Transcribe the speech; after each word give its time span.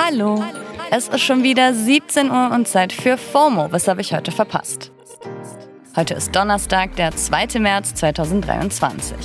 Hallo. 0.00 0.44
Es 0.92 1.08
ist 1.08 1.22
schon 1.22 1.42
wieder 1.42 1.74
17 1.74 2.30
Uhr 2.30 2.52
und 2.52 2.68
Zeit 2.68 2.92
für 2.92 3.18
FOMO. 3.18 3.72
Was 3.72 3.88
habe 3.88 4.00
ich 4.00 4.14
heute 4.14 4.30
verpasst? 4.30 4.92
Heute 5.96 6.14
ist 6.14 6.36
Donnerstag, 6.36 6.94
der 6.94 7.16
2. 7.16 7.58
März 7.58 7.94
2023. 7.96 9.16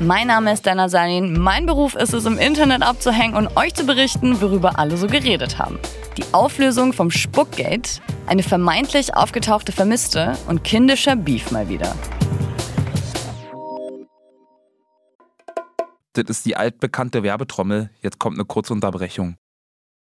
Mein 0.00 0.28
Name 0.28 0.54
ist 0.54 0.66
Dana 0.66 0.88
Salin. 0.88 1.38
Mein 1.38 1.66
Beruf 1.66 1.94
ist 1.94 2.14
es, 2.14 2.24
im 2.24 2.38
Internet 2.38 2.82
abzuhängen 2.82 3.36
und 3.36 3.54
euch 3.58 3.74
zu 3.74 3.84
berichten, 3.84 4.40
worüber 4.40 4.78
alle 4.78 4.96
so 4.96 5.08
geredet 5.08 5.58
haben. 5.58 5.78
Die 6.16 6.24
Auflösung 6.32 6.94
vom 6.94 7.10
Spuckgate, 7.10 8.00
eine 8.26 8.42
vermeintlich 8.42 9.14
aufgetauchte 9.14 9.72
Vermisste 9.72 10.38
und 10.48 10.64
kindischer 10.64 11.16
Beef 11.16 11.50
mal 11.50 11.68
wieder. 11.68 11.94
Das 16.14 16.24
ist 16.30 16.46
die 16.46 16.56
altbekannte 16.56 17.22
Werbetrommel. 17.22 17.90
Jetzt 18.00 18.18
kommt 18.18 18.38
eine 18.38 18.46
kurze 18.46 18.72
Unterbrechung. 18.72 19.36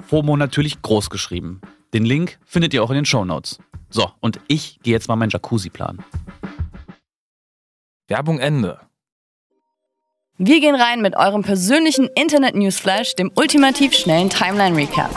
FOMO 0.00 0.36
natürlich 0.36 0.82
groß 0.82 1.10
geschrieben. 1.10 1.60
Den 1.94 2.04
Link 2.04 2.38
findet 2.44 2.74
ihr 2.74 2.82
auch 2.82 2.90
in 2.90 2.96
den 2.96 3.06
Show 3.06 3.24
Notes. 3.24 3.58
So, 3.90 4.10
und 4.20 4.40
ich 4.48 4.78
gehe 4.82 4.92
jetzt 4.92 5.08
mal 5.08 5.16
meinen 5.16 5.30
Jacuzzi 5.30 5.70
planen. 5.70 6.04
Werbung 8.08 8.38
Ende. 8.38 8.80
Wir 10.38 10.60
gehen 10.60 10.74
rein 10.74 11.00
mit 11.00 11.16
eurem 11.16 11.42
persönlichen 11.42 12.08
Internet-Newsflash, 12.14 13.14
dem 13.14 13.32
ultimativ 13.34 13.94
schnellen 13.94 14.28
Timeline-Recap. 14.28 15.10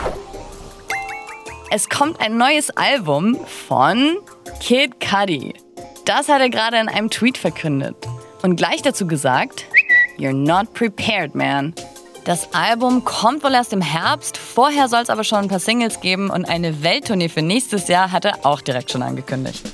Es 1.70 1.88
kommt 1.88 2.20
ein 2.20 2.36
neues 2.36 2.70
Album 2.70 3.36
von 3.46 4.16
Kid 4.60 4.98
Cudi. 4.98 5.54
Das 6.04 6.28
hat 6.28 6.40
er 6.40 6.48
gerade 6.48 6.78
in 6.78 6.88
einem 6.88 7.10
Tweet 7.10 7.38
verkündet. 7.38 7.94
Und 8.42 8.56
gleich 8.56 8.82
dazu 8.82 9.06
gesagt, 9.06 9.66
You're 10.18 10.32
not 10.32 10.74
prepared, 10.74 11.34
man. 11.34 11.74
Das 12.24 12.52
Album 12.52 13.04
kommt 13.04 13.42
wohl 13.42 13.54
erst 13.54 13.72
im 13.72 13.80
Herbst. 13.80 14.36
Vorher 14.36 14.88
soll 14.88 15.00
es 15.00 15.10
aber 15.10 15.24
schon 15.24 15.38
ein 15.38 15.48
paar 15.48 15.58
Singles 15.58 16.00
geben 16.00 16.28
und 16.28 16.44
eine 16.44 16.82
Welttournee 16.82 17.30
für 17.30 17.42
nächstes 17.42 17.88
Jahr 17.88 18.12
hat 18.12 18.26
er 18.26 18.44
auch 18.44 18.60
direkt 18.60 18.90
schon 18.90 19.02
angekündigt. 19.02 19.72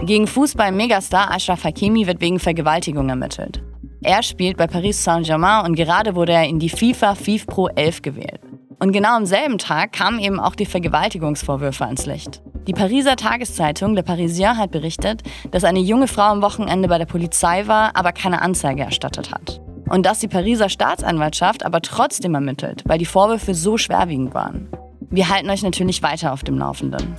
Gegen 0.00 0.26
Fußball-Megastar 0.26 1.30
Ashraf 1.30 1.64
Hakimi 1.64 2.06
wird 2.06 2.20
wegen 2.20 2.38
Vergewaltigung 2.38 3.08
ermittelt. 3.08 3.62
Er 4.02 4.22
spielt 4.22 4.56
bei 4.56 4.66
Paris 4.66 5.02
Saint-Germain 5.02 5.64
und 5.64 5.74
gerade 5.74 6.14
wurde 6.14 6.32
er 6.32 6.44
in 6.44 6.58
die 6.58 6.68
FIFA 6.68 7.14
FIF 7.14 7.46
Pro 7.46 7.68
11 7.68 8.02
gewählt. 8.02 8.40
Und 8.78 8.92
genau 8.92 9.16
am 9.16 9.26
selben 9.26 9.58
Tag 9.58 9.92
kamen 9.92 10.20
eben 10.20 10.38
auch 10.38 10.54
die 10.54 10.66
Vergewaltigungsvorwürfe 10.66 11.84
ans 11.84 12.06
Licht. 12.06 12.42
Die 12.68 12.74
Pariser 12.74 13.16
Tageszeitung 13.16 13.94
Le 13.94 14.04
Parisien 14.04 14.56
hat 14.56 14.70
berichtet, 14.70 15.22
dass 15.50 15.64
eine 15.64 15.80
junge 15.80 16.06
Frau 16.06 16.22
am 16.30 16.42
Wochenende 16.42 16.86
bei 16.86 16.98
der 16.98 17.06
Polizei 17.06 17.66
war, 17.66 17.96
aber 17.96 18.12
keine 18.12 18.40
Anzeige 18.40 18.82
erstattet 18.82 19.32
hat. 19.32 19.60
Und 19.90 20.04
dass 20.04 20.20
die 20.20 20.28
Pariser 20.28 20.68
Staatsanwaltschaft 20.68 21.64
aber 21.64 21.80
trotzdem 21.80 22.34
ermittelt, 22.34 22.82
weil 22.86 22.98
die 22.98 23.06
Vorwürfe 23.06 23.54
so 23.54 23.78
schwerwiegend 23.78 24.34
waren. 24.34 24.68
Wir 25.10 25.28
halten 25.28 25.48
euch 25.50 25.62
natürlich 25.62 26.02
weiter 26.02 26.32
auf 26.32 26.42
dem 26.42 26.58
Laufenden. 26.58 27.16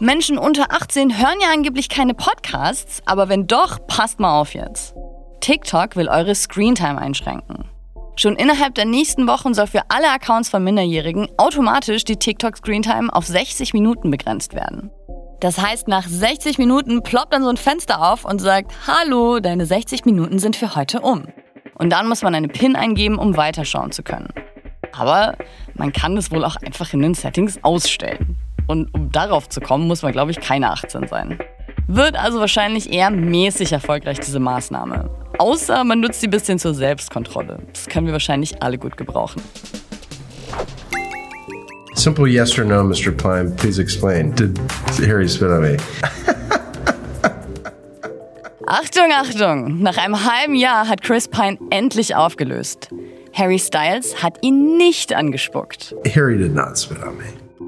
Menschen 0.00 0.38
unter 0.38 0.70
18 0.70 1.18
hören 1.18 1.40
ja 1.42 1.48
angeblich 1.52 1.88
keine 1.88 2.14
Podcasts, 2.14 3.02
aber 3.04 3.28
wenn 3.28 3.48
doch, 3.48 3.84
passt 3.88 4.20
mal 4.20 4.40
auf 4.40 4.54
jetzt. 4.54 4.94
TikTok 5.40 5.96
will 5.96 6.08
eure 6.08 6.36
Screentime 6.36 6.98
einschränken. 6.98 7.64
Schon 8.14 8.36
innerhalb 8.36 8.74
der 8.76 8.84
nächsten 8.84 9.26
Wochen 9.26 9.54
soll 9.54 9.66
für 9.66 9.82
alle 9.88 10.10
Accounts 10.10 10.50
von 10.50 10.62
Minderjährigen 10.62 11.28
automatisch 11.36 12.04
die 12.04 12.16
TikTok 12.16 12.56
Screentime 12.56 13.12
auf 13.12 13.26
60 13.26 13.74
Minuten 13.74 14.10
begrenzt 14.10 14.54
werden. 14.54 14.90
Das 15.40 15.58
heißt, 15.58 15.86
nach 15.86 16.06
60 16.06 16.58
Minuten 16.58 17.02
ploppt 17.02 17.32
dann 17.32 17.44
so 17.44 17.48
ein 17.48 17.56
Fenster 17.56 18.02
auf 18.02 18.24
und 18.24 18.40
sagt, 18.40 18.72
hallo, 18.88 19.38
deine 19.38 19.66
60 19.66 20.04
Minuten 20.04 20.40
sind 20.40 20.56
für 20.56 20.74
heute 20.74 21.00
um. 21.00 21.28
Und 21.74 21.90
dann 21.90 22.08
muss 22.08 22.22
man 22.22 22.34
eine 22.34 22.48
PIN 22.48 22.74
eingeben, 22.74 23.18
um 23.18 23.36
weiterschauen 23.36 23.92
zu 23.92 24.02
können. 24.02 24.28
Aber 24.92 25.36
man 25.74 25.92
kann 25.92 26.16
das 26.16 26.32
wohl 26.32 26.44
auch 26.44 26.56
einfach 26.56 26.92
in 26.92 27.02
den 27.02 27.14
Settings 27.14 27.62
ausstellen. 27.62 28.36
Und 28.66 28.92
um 28.94 29.12
darauf 29.12 29.48
zu 29.48 29.60
kommen, 29.60 29.86
muss 29.86 30.02
man, 30.02 30.10
glaube 30.10 30.32
ich, 30.32 30.40
keine 30.40 30.70
18 30.72 31.06
sein. 31.06 31.38
Wird 31.86 32.16
also 32.16 32.40
wahrscheinlich 32.40 32.92
eher 32.92 33.10
mäßig 33.10 33.72
erfolgreich, 33.72 34.18
diese 34.18 34.40
Maßnahme. 34.40 35.08
Außer 35.38 35.84
man 35.84 36.00
nutzt 36.00 36.20
sie 36.20 36.26
ein 36.26 36.30
bisschen 36.30 36.58
zur 36.58 36.74
Selbstkontrolle. 36.74 37.60
Das 37.72 37.86
können 37.86 38.06
wir 38.06 38.12
wahrscheinlich 38.12 38.60
alle 38.60 38.76
gut 38.76 38.96
gebrauchen. 38.96 39.40
Simple 41.98 42.28
yes 42.28 42.56
or 42.56 42.64
no, 42.64 42.84
Mr. 42.84 43.10
Pine. 43.10 43.50
Please 43.56 43.80
explain. 43.80 44.30
Did 44.30 44.56
Harry 45.04 45.28
spit 45.28 45.50
on 45.50 45.62
me? 45.62 45.76
Achtung, 48.68 49.10
Achtung! 49.10 49.82
Nach 49.82 49.96
einem 49.96 50.24
halben 50.24 50.54
Jahr 50.54 50.86
hat 50.88 51.02
Chris 51.02 51.26
Pine 51.26 51.58
endlich 51.70 52.14
aufgelöst. 52.14 52.88
Harry 53.32 53.58
Styles 53.58 54.22
hat 54.22 54.38
ihn 54.42 54.76
nicht 54.76 55.12
angespuckt. 55.12 55.92
Harry 56.14 56.38
did 56.38 56.54
not 56.54 56.78
spit 56.78 57.02
on 57.02 57.16
me. 57.16 57.24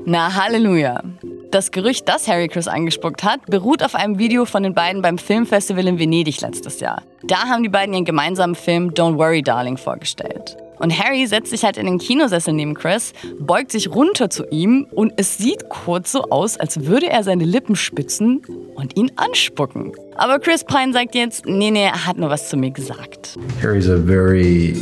Na, 0.06 0.32
Halleluja. 0.32 1.02
Das 1.50 1.72
Gerücht, 1.72 2.08
dass 2.08 2.28
Harry 2.28 2.46
Chris 2.46 2.68
angespuckt 2.68 3.24
hat, 3.24 3.46
beruht 3.46 3.82
auf 3.82 3.96
einem 3.96 4.18
Video 4.18 4.44
von 4.44 4.62
den 4.62 4.74
beiden 4.74 5.02
beim 5.02 5.18
Filmfestival 5.18 5.88
in 5.88 5.98
Venedig 5.98 6.40
letztes 6.40 6.78
Jahr. 6.78 7.02
Da 7.24 7.48
haben 7.48 7.64
die 7.64 7.68
beiden 7.68 7.94
ihren 7.94 8.04
gemeinsamen 8.04 8.54
Film 8.54 8.90
Don't 8.90 9.18
Worry 9.18 9.42
Darling 9.42 9.76
vorgestellt. 9.76 10.56
Und 10.80 10.98
Harry 10.98 11.26
setzt 11.26 11.50
sich 11.50 11.62
halt 11.62 11.76
in 11.76 11.84
den 11.84 11.98
Kinosessel 11.98 12.54
neben 12.54 12.74
Chris, 12.74 13.12
beugt 13.38 13.70
sich 13.70 13.88
runter 13.88 14.30
zu 14.30 14.46
ihm 14.50 14.86
und 14.90 15.12
es 15.18 15.36
sieht 15.36 15.68
kurz 15.68 16.10
so 16.10 16.22
aus, 16.30 16.56
als 16.56 16.86
würde 16.86 17.08
er 17.08 17.22
seine 17.22 17.44
Lippen 17.44 17.76
spitzen 17.76 18.40
und 18.74 18.96
ihn 18.96 19.12
anspucken. 19.16 19.92
Aber 20.16 20.38
Chris 20.38 20.64
Pine 20.64 20.94
sagt 20.94 21.14
jetzt, 21.14 21.44
nee, 21.44 21.70
nee, 21.70 21.84
er 21.84 22.06
hat 22.06 22.16
nur 22.16 22.30
was 22.30 22.48
zu 22.48 22.56
mir 22.56 22.70
gesagt. 22.70 23.38
Harry's 23.62 23.90
a 23.90 23.98
very, 23.98 24.74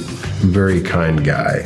very 0.52 0.80
kind 0.80 1.24
guy. 1.24 1.64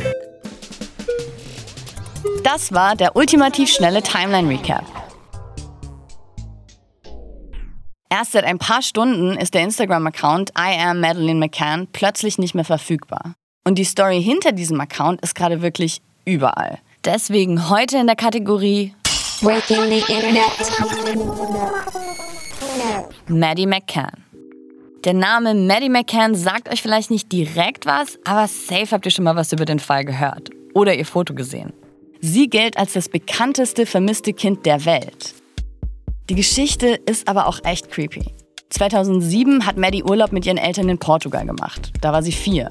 Das 2.42 2.72
war 2.72 2.96
der 2.96 3.14
ultimativ 3.14 3.68
schnelle 3.68 4.02
Timeline 4.02 4.48
Recap. 4.48 4.84
Erst 8.08 8.32
seit 8.32 8.44
ein 8.44 8.58
paar 8.58 8.80
Stunden 8.80 9.36
ist 9.36 9.52
der 9.52 9.62
Instagram-Account 9.62 10.50
I 10.50 10.78
am 10.80 11.00
Madeleine 11.00 11.38
McCann 11.38 11.88
plötzlich 11.92 12.38
nicht 12.38 12.54
mehr 12.54 12.64
verfügbar. 12.64 13.34
Und 13.64 13.76
die 13.76 13.84
Story 13.84 14.20
hinter 14.22 14.52
diesem 14.52 14.80
Account 14.80 15.20
ist 15.22 15.34
gerade 15.34 15.62
wirklich 15.62 16.02
überall. 16.24 16.78
Deswegen 17.04 17.68
heute 17.68 17.98
in 17.98 18.06
der 18.06 18.16
Kategorie 18.16 18.92
Breaking 19.40 19.84
the 19.84 20.12
Internet. 20.12 20.42
Maddie 23.28 23.66
McCann. 23.66 24.24
Der 25.04 25.14
Name 25.14 25.54
Maddie 25.54 25.88
McCann 25.88 26.34
sagt 26.34 26.72
euch 26.72 26.82
vielleicht 26.82 27.10
nicht 27.10 27.30
direkt 27.30 27.86
was, 27.86 28.18
aber 28.24 28.46
safe 28.46 28.90
habt 28.90 29.04
ihr 29.06 29.12
schon 29.12 29.24
mal 29.24 29.36
was 29.36 29.52
über 29.52 29.64
den 29.64 29.78
Fall 29.78 30.04
gehört 30.04 30.50
oder 30.74 30.94
ihr 30.94 31.06
Foto 31.06 31.34
gesehen. 31.34 31.72
Sie 32.20 32.48
gilt 32.48 32.76
als 32.76 32.92
das 32.92 33.08
bekannteste 33.08 33.86
vermisste 33.86 34.32
Kind 34.32 34.64
der 34.64 34.84
Welt. 34.84 35.34
Die 36.30 36.36
Geschichte 36.36 37.00
ist 37.06 37.26
aber 37.28 37.46
auch 37.46 37.58
echt 37.64 37.90
creepy. 37.90 38.32
2007 38.70 39.66
hat 39.66 39.76
Maddie 39.76 40.02
Urlaub 40.02 40.32
mit 40.32 40.46
ihren 40.46 40.56
Eltern 40.56 40.88
in 40.88 40.98
Portugal 40.98 41.44
gemacht. 41.44 41.92
Da 42.00 42.12
war 42.12 42.22
sie 42.22 42.32
vier. 42.32 42.68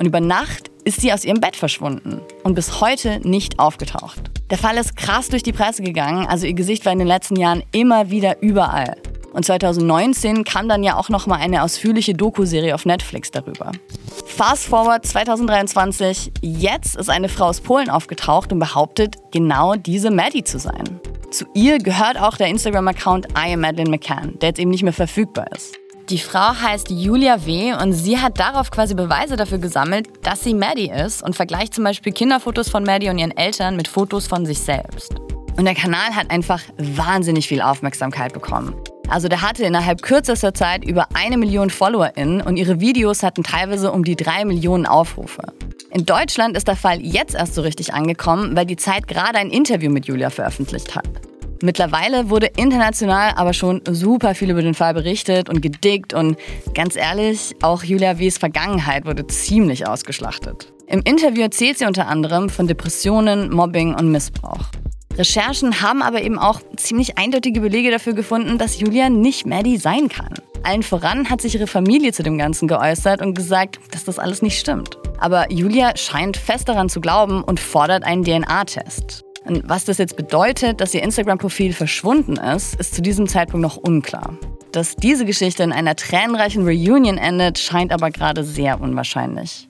Und 0.00 0.06
über 0.06 0.20
Nacht 0.20 0.70
ist 0.84 1.02
sie 1.02 1.12
aus 1.12 1.26
ihrem 1.26 1.40
Bett 1.40 1.56
verschwunden 1.56 2.22
und 2.42 2.54
bis 2.54 2.80
heute 2.80 3.20
nicht 3.22 3.58
aufgetaucht. 3.58 4.18
Der 4.48 4.56
Fall 4.56 4.78
ist 4.78 4.96
krass 4.96 5.28
durch 5.28 5.42
die 5.42 5.52
Presse 5.52 5.82
gegangen, 5.82 6.26
also 6.26 6.46
ihr 6.46 6.54
Gesicht 6.54 6.86
war 6.86 6.92
in 6.94 7.00
den 7.00 7.06
letzten 7.06 7.36
Jahren 7.36 7.62
immer 7.70 8.10
wieder 8.10 8.40
überall. 8.40 8.96
Und 9.34 9.44
2019 9.44 10.44
kam 10.44 10.70
dann 10.70 10.82
ja 10.82 10.96
auch 10.96 11.10
noch 11.10 11.26
mal 11.26 11.36
eine 11.36 11.62
ausführliche 11.62 12.14
Doku-Serie 12.14 12.74
auf 12.74 12.86
Netflix 12.86 13.30
darüber. 13.30 13.72
Fast 14.24 14.68
forward 14.68 15.04
2023, 15.04 16.32
jetzt 16.40 16.96
ist 16.96 17.10
eine 17.10 17.28
Frau 17.28 17.44
aus 17.44 17.60
Polen 17.60 17.90
aufgetaucht 17.90 18.54
und 18.54 18.58
behauptet, 18.58 19.16
genau 19.32 19.74
diese 19.74 20.10
Maddie 20.10 20.44
zu 20.44 20.58
sein. 20.58 20.98
Zu 21.30 21.44
ihr 21.52 21.76
gehört 21.76 22.18
auch 22.18 22.38
der 22.38 22.46
Instagram-Account 22.46 23.28
I 23.32 23.52
am 23.52 23.60
Madeleine 23.60 23.90
McCann, 23.90 24.38
der 24.40 24.48
jetzt 24.48 24.58
eben 24.58 24.70
nicht 24.70 24.82
mehr 24.82 24.94
verfügbar 24.94 25.46
ist. 25.54 25.79
Die 26.10 26.18
Frau 26.18 26.54
heißt 26.60 26.90
Julia 26.90 27.46
W. 27.46 27.72
und 27.74 27.92
sie 27.92 28.18
hat 28.18 28.40
darauf 28.40 28.72
quasi 28.72 28.94
Beweise 28.94 29.36
dafür 29.36 29.58
gesammelt, 29.58 30.08
dass 30.24 30.42
sie 30.42 30.54
Maddie 30.54 30.90
ist 30.90 31.22
und 31.22 31.36
vergleicht 31.36 31.72
zum 31.72 31.84
Beispiel 31.84 32.12
Kinderfotos 32.12 32.68
von 32.68 32.82
Maddie 32.82 33.10
und 33.10 33.18
ihren 33.18 33.30
Eltern 33.36 33.76
mit 33.76 33.86
Fotos 33.86 34.26
von 34.26 34.44
sich 34.44 34.58
selbst. 34.58 35.14
Und 35.56 35.66
der 35.66 35.76
Kanal 35.76 36.16
hat 36.16 36.32
einfach 36.32 36.62
wahnsinnig 36.78 37.46
viel 37.46 37.62
Aufmerksamkeit 37.62 38.32
bekommen. 38.32 38.74
Also 39.08 39.28
der 39.28 39.40
hatte 39.40 39.62
innerhalb 39.62 40.02
kürzester 40.02 40.52
Zeit 40.52 40.84
über 40.84 41.06
eine 41.14 41.36
Million 41.36 41.70
FollowerInnen 41.70 42.40
und 42.40 42.56
ihre 42.56 42.80
Videos 42.80 43.22
hatten 43.22 43.44
teilweise 43.44 43.92
um 43.92 44.02
die 44.02 44.16
drei 44.16 44.44
Millionen 44.44 44.86
Aufrufe. 44.86 45.42
In 45.92 46.06
Deutschland 46.06 46.56
ist 46.56 46.66
der 46.66 46.76
Fall 46.76 47.00
jetzt 47.00 47.36
erst 47.36 47.54
so 47.54 47.62
richtig 47.62 47.94
angekommen, 47.94 48.56
weil 48.56 48.66
die 48.66 48.76
Zeit 48.76 49.06
gerade 49.06 49.38
ein 49.38 49.50
Interview 49.50 49.92
mit 49.92 50.06
Julia 50.06 50.30
veröffentlicht 50.30 50.96
hat. 50.96 51.29
Mittlerweile 51.62 52.30
wurde 52.30 52.46
international 52.56 53.32
aber 53.36 53.52
schon 53.52 53.82
super 53.90 54.34
viel 54.34 54.50
über 54.50 54.62
den 54.62 54.74
Fall 54.74 54.94
berichtet 54.94 55.48
und 55.50 55.60
gedickt 55.60 56.14
und 56.14 56.38
ganz 56.74 56.96
ehrlich, 56.96 57.54
auch 57.60 57.84
Julia 57.84 58.18
W.'s 58.18 58.38
Vergangenheit 58.38 59.04
wurde 59.04 59.26
ziemlich 59.26 59.86
ausgeschlachtet. 59.86 60.72
Im 60.86 61.02
Interview 61.02 61.42
erzählt 61.42 61.78
sie 61.78 61.84
unter 61.84 62.08
anderem 62.08 62.48
von 62.48 62.66
Depressionen, 62.66 63.50
Mobbing 63.54 63.94
und 63.94 64.10
Missbrauch. 64.10 64.64
Recherchen 65.16 65.82
haben 65.82 66.02
aber 66.02 66.22
eben 66.22 66.38
auch 66.38 66.60
ziemlich 66.76 67.18
eindeutige 67.18 67.60
Belege 67.60 67.90
dafür 67.90 68.14
gefunden, 68.14 68.56
dass 68.56 68.80
Julia 68.80 69.10
nicht 69.10 69.46
Maddie 69.46 69.76
sein 69.76 70.08
kann. 70.08 70.34
Allen 70.62 70.82
voran 70.82 71.28
hat 71.28 71.42
sich 71.42 71.54
ihre 71.54 71.66
Familie 71.66 72.12
zu 72.12 72.22
dem 72.22 72.38
Ganzen 72.38 72.68
geäußert 72.68 73.20
und 73.20 73.34
gesagt, 73.34 73.78
dass 73.92 74.04
das 74.04 74.18
alles 74.18 74.40
nicht 74.40 74.58
stimmt. 74.58 74.98
Aber 75.18 75.50
Julia 75.52 75.96
scheint 75.96 76.36
fest 76.36 76.68
daran 76.68 76.88
zu 76.88 77.00
glauben 77.00 77.42
und 77.42 77.60
fordert 77.60 78.04
einen 78.04 78.24
DNA-Test. 78.24 79.24
Und 79.44 79.68
was 79.68 79.84
das 79.84 79.98
jetzt 79.98 80.16
bedeutet, 80.16 80.80
dass 80.80 80.94
ihr 80.94 81.02
Instagram-Profil 81.02 81.72
verschwunden 81.72 82.36
ist, 82.36 82.74
ist 82.74 82.94
zu 82.94 83.02
diesem 83.02 83.26
Zeitpunkt 83.26 83.62
noch 83.62 83.76
unklar. 83.76 84.36
Dass 84.72 84.96
diese 84.96 85.24
Geschichte 85.24 85.62
in 85.62 85.72
einer 85.72 85.96
tränenreichen 85.96 86.64
Reunion 86.64 87.18
endet, 87.18 87.58
scheint 87.58 87.92
aber 87.92 88.10
gerade 88.10 88.44
sehr 88.44 88.80
unwahrscheinlich. 88.80 89.68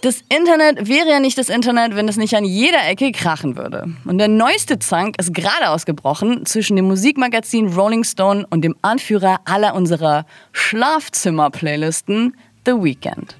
Das 0.00 0.22
Internet 0.28 0.88
wäre 0.88 1.08
ja 1.08 1.18
nicht 1.18 1.36
das 1.38 1.48
Internet, 1.48 1.96
wenn 1.96 2.06
es 2.06 2.16
nicht 2.16 2.36
an 2.36 2.44
jeder 2.44 2.86
Ecke 2.86 3.10
krachen 3.10 3.56
würde. 3.56 3.86
Und 4.04 4.18
der 4.18 4.28
neueste 4.28 4.78
Zank 4.78 5.16
ist 5.18 5.34
gerade 5.34 5.70
ausgebrochen 5.70 6.46
zwischen 6.46 6.76
dem 6.76 6.86
Musikmagazin 6.86 7.72
Rolling 7.72 8.04
Stone 8.04 8.46
und 8.48 8.62
dem 8.62 8.76
Anführer 8.80 9.40
aller 9.44 9.74
unserer 9.74 10.24
Schlafzimmer-Playlisten, 10.52 12.36
The 12.64 12.74
Weeknd. 12.74 13.36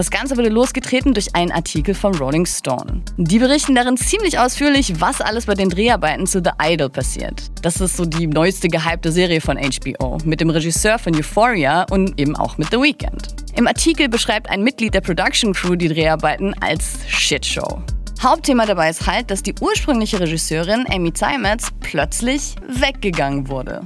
Das 0.00 0.10
Ganze 0.10 0.38
wurde 0.38 0.48
losgetreten 0.48 1.12
durch 1.12 1.36
einen 1.36 1.52
Artikel 1.52 1.92
von 1.92 2.14
Rolling 2.14 2.46
Stone. 2.46 3.02
Die 3.18 3.38
berichten 3.38 3.74
darin 3.74 3.98
ziemlich 3.98 4.38
ausführlich, 4.38 4.98
was 4.98 5.20
alles 5.20 5.44
bei 5.44 5.52
den 5.52 5.68
Dreharbeiten 5.68 6.26
zu 6.26 6.40
The 6.42 6.52
Idol 6.58 6.88
passiert. 6.88 7.50
Das 7.60 7.82
ist 7.82 7.98
so 7.98 8.06
die 8.06 8.26
neueste 8.26 8.68
gehypte 8.68 9.12
Serie 9.12 9.42
von 9.42 9.58
HBO 9.58 10.16
mit 10.24 10.40
dem 10.40 10.48
Regisseur 10.48 10.98
von 10.98 11.14
Euphoria 11.14 11.84
und 11.90 12.18
eben 12.18 12.34
auch 12.34 12.56
mit 12.56 12.68
The 12.70 12.78
Weeknd. 12.78 13.44
Im 13.56 13.66
Artikel 13.66 14.08
beschreibt 14.08 14.48
ein 14.48 14.62
Mitglied 14.62 14.94
der 14.94 15.02
Production 15.02 15.52
Crew 15.52 15.76
die 15.76 15.88
Dreharbeiten 15.88 16.54
als 16.62 17.00
Shitshow. 17.06 17.82
Hauptthema 18.22 18.64
dabei 18.64 18.88
ist 18.88 19.06
halt, 19.06 19.30
dass 19.30 19.42
die 19.42 19.54
ursprüngliche 19.60 20.18
Regisseurin 20.18 20.86
Amy 20.90 21.12
Steinmetz 21.14 21.68
plötzlich 21.80 22.54
weggegangen 22.68 23.48
wurde. 23.48 23.82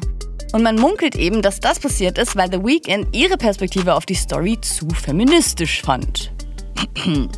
Und 0.55 0.63
man 0.63 0.77
munkelt 0.77 1.17
eben, 1.17 1.43
dass 1.43 1.59
das 1.59 1.81
passiert 1.81 2.17
ist, 2.17 2.37
weil 2.37 2.49
The 2.49 2.63
Weeknd 2.65 3.09
ihre 3.11 3.37
Perspektive 3.37 3.93
auf 3.93 4.07
die 4.07 4.15
Story 4.15 4.57
zu 4.61 4.89
feministisch 4.89 5.83
fand. 5.83 6.31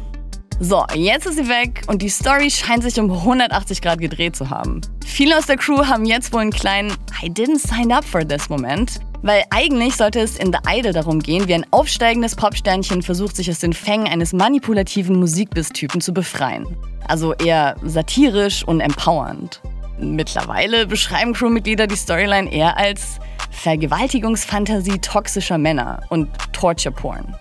so, 0.60 0.84
jetzt 0.94 1.24
ist 1.24 1.38
sie 1.38 1.48
weg 1.48 1.80
und 1.86 2.02
die 2.02 2.10
Story 2.10 2.50
scheint 2.50 2.82
sich 2.82 3.00
um 3.00 3.10
180 3.10 3.80
Grad 3.80 4.00
gedreht 4.00 4.36
zu 4.36 4.50
haben. 4.50 4.82
Viele 5.06 5.38
aus 5.38 5.46
der 5.46 5.56
Crew 5.56 5.86
haben 5.86 6.04
jetzt 6.04 6.30
wohl 6.34 6.42
einen 6.42 6.50
kleinen 6.50 6.90
I 7.22 7.30
didn't 7.30 7.66
sign 7.66 7.90
up 7.90 8.04
for 8.04 8.20
this 8.28 8.50
Moment, 8.50 9.00
weil 9.22 9.44
eigentlich 9.48 9.96
sollte 9.96 10.20
es 10.20 10.36
in 10.36 10.52
The 10.52 10.58
Idol 10.68 10.92
darum 10.92 11.20
gehen, 11.20 11.48
wie 11.48 11.54
ein 11.54 11.64
aufsteigendes 11.70 12.36
Popsternchen 12.36 13.00
versucht, 13.00 13.36
sich 13.36 13.48
aus 13.48 13.60
den 13.60 13.72
Fängen 13.72 14.08
eines 14.08 14.34
manipulativen 14.34 15.18
Musikbiss-Typen 15.18 16.02
zu 16.02 16.12
befreien. 16.12 16.66
Also 17.08 17.32
eher 17.32 17.76
satirisch 17.82 18.62
und 18.62 18.80
empowernd. 18.80 19.62
Mittlerweile 19.98 20.86
beschreiben 20.86 21.32
Crewmitglieder 21.32 21.86
die 21.86 21.96
Storyline 21.96 22.52
eher 22.52 22.76
als 22.76 23.18
Vergewaltigungsfantasie 23.50 24.98
toxischer 24.98 25.58
Männer 25.58 26.02
und 26.10 26.28
Torture 26.52 26.94
Porn. 26.94 27.34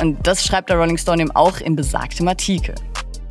Und 0.00 0.26
das 0.26 0.44
schreibt 0.44 0.70
der 0.70 0.76
Rolling 0.78 0.98
Stone 0.98 1.22
eben 1.22 1.30
auch 1.32 1.58
in 1.58 1.76
besagtem 1.76 2.26
Artikel. 2.26 2.74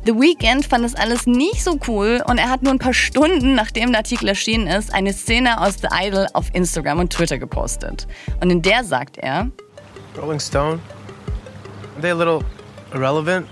The 0.04 0.14
Weeknd 0.14 0.66
fand 0.66 0.84
das 0.84 0.96
alles 0.96 1.26
nicht 1.26 1.62
so 1.62 1.78
cool 1.86 2.24
und 2.26 2.38
er 2.38 2.50
hat 2.50 2.62
nur 2.62 2.72
ein 2.72 2.78
paar 2.78 2.94
Stunden, 2.94 3.54
nachdem 3.54 3.90
der 3.90 3.98
Artikel 3.98 4.28
erschienen 4.28 4.66
ist, 4.66 4.92
eine 4.92 5.12
Szene 5.12 5.60
aus 5.60 5.76
The 5.80 5.88
Idol 5.92 6.26
auf 6.32 6.46
Instagram 6.54 6.98
und 6.98 7.12
Twitter 7.12 7.38
gepostet. 7.38 8.08
Und 8.40 8.50
in 8.50 8.62
der 8.62 8.82
sagt 8.82 9.18
er: 9.18 9.48
Rolling 10.20 10.40
Stone? 10.40 10.80
Are 11.94 12.00
they 12.00 12.10
a 12.10 12.14
little 12.14 12.40
irrelevant? 12.92 13.46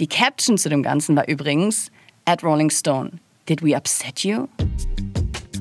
Die 0.00 0.06
Caption 0.06 0.58
zu 0.58 0.68
dem 0.68 0.82
Ganzen 0.82 1.16
war 1.16 1.28
übrigens: 1.28 1.90
At 2.26 2.42
Rolling 2.42 2.68
Stone. 2.68 3.12
Did 3.46 3.62
we 3.62 3.76
upset 3.76 4.24
you? 4.24 4.48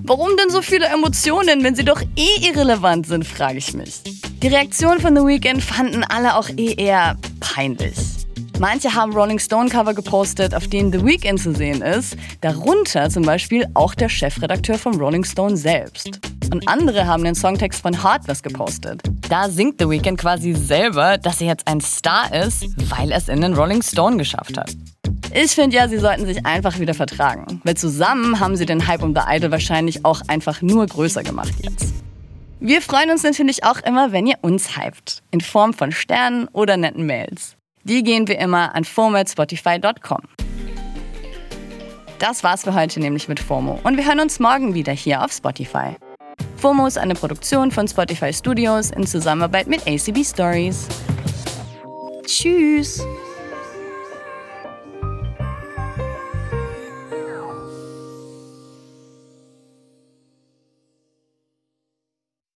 Warum 0.03 0.38
denn 0.38 0.50
so 0.50 0.62
viele 0.62 0.85
Emotionen, 0.85 1.63
wenn 1.63 1.75
sie 1.75 1.83
doch 1.83 2.01
eh 2.15 2.47
irrelevant 2.47 3.07
sind, 3.07 3.25
frage 3.25 3.57
ich 3.57 3.74
mich. 3.74 4.01
Die 4.41 4.47
Reaktion 4.47 5.01
von 5.01 5.13
The 5.15 5.21
Weeknd 5.21 5.62
fanden 5.62 6.06
alle 6.06 6.38
auch 6.38 6.47
eh 6.50 6.75
eher 6.75 7.18
peinlich. 7.41 7.97
Manche 8.57 8.95
haben 8.95 9.12
Rolling 9.12 9.39
Stone 9.39 9.69
Cover 9.69 9.94
gepostet, 9.94 10.56
auf 10.56 10.68
denen 10.68 10.94
The 10.94 11.03
Weeknd 11.03 11.41
zu 11.41 11.53
sehen 11.53 11.81
ist, 11.81 12.15
darunter 12.39 13.09
zum 13.09 13.24
Beispiel 13.24 13.68
auch 13.74 13.95
der 13.95 14.07
Chefredakteur 14.07 14.78
von 14.78 14.95
Rolling 14.95 15.25
Stone 15.25 15.57
selbst. 15.57 16.21
Und 16.54 16.66
andere 16.69 17.06
haben 17.06 17.25
den 17.25 17.35
Songtext 17.35 17.81
von 17.81 18.02
Heartless 18.02 18.42
gepostet. 18.42 19.02
Da 19.28 19.49
singt 19.49 19.81
The 19.81 19.90
Weeknd 19.90 20.18
quasi 20.18 20.54
selber, 20.54 21.18
dass 21.18 21.42
er 21.42 21.47
jetzt 21.47 21.68
ein 21.68 21.81
Star 21.81 22.33
ist, 22.33 22.66
weil 22.90 23.11
er 23.11 23.18
es 23.18 23.28
in 23.28 23.42
den 23.42 23.54
Rolling 23.56 23.81
Stone 23.81 24.16
geschafft 24.16 24.57
hat. 24.57 24.71
Ich 25.35 25.52
finde 25.52 25.75
ja, 25.75 25.87
sie 25.87 25.97
sollten 25.97 26.25
sich 26.25 26.45
einfach 26.45 26.78
wieder 26.80 26.94
vertragen. 26.94 27.59
Weil 27.63 27.75
zusammen 27.75 28.40
haben 28.40 28.56
sie 28.56 28.68
den 28.68 28.87
Hype 28.87 29.02
um 29.02 29.16
The 29.16 29.21
Idol 29.28 29.49
wahrscheinlich 29.49 30.06
auch 30.06 30.21
einfach 30.28 30.61
nur 30.61 30.85
größer 30.85 31.23
gemacht 31.23 31.54
jetzt. 31.61 31.92
Wir 32.59 32.81
freuen 32.81 33.09
uns 33.09 33.23
natürlich 33.23 33.63
auch 33.63 33.80
immer, 33.80 34.11
wenn 34.11 34.28
ihr 34.28 34.37
uns 34.42 34.78
hypt. 34.78 35.23
In 35.31 35.42
Form 35.42 35.73
von 35.73 35.92
Sternen 35.92 36.47
oder 36.54 36.78
netten 36.78 37.06
Mails. 37.06 37.56
Die 37.83 38.04
gehen 38.04 38.28
wir 38.28 38.37
immer 38.37 38.75
an 38.75 38.85
fomo.spotify.com. 38.85 40.21
Das 42.19 42.44
war's 42.44 42.63
für 42.63 42.73
heute 42.73 42.99
nämlich 43.02 43.28
mit 43.28 43.40
FOMO 43.40 43.81
und 43.83 43.97
wir 43.97 44.06
hören 44.06 44.21
uns 44.21 44.40
morgen 44.40 44.73
wieder 44.73 44.94
hier 44.94 45.25
auf 45.25 45.33
Spotify. 45.33 45.95
FOMO 46.56 46.87
ist 46.87 46.97
eine 46.97 47.16
Produktion 47.16 47.71
von 47.71 47.87
Spotify 47.87 48.31
Studios 48.31 48.92
in 48.92 49.06
Zusammenarbeit 49.06 49.68
mit 49.68 49.85
ACB 49.85 50.23
Stories. 50.23 50.87
Tschüss! 52.25 53.04